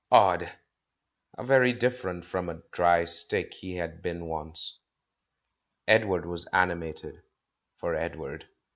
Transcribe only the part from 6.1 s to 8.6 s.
was animated— for Edward.